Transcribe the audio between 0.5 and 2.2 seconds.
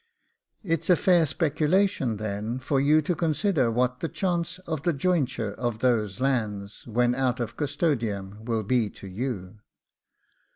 'It's a fair speculation,